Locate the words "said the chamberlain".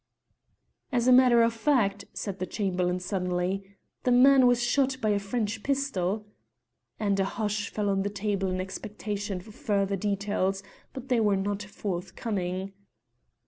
2.11-2.99